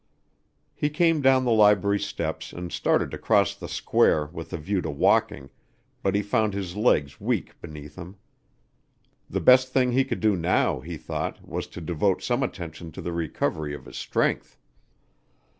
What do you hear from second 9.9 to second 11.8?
he could do now, he thought, was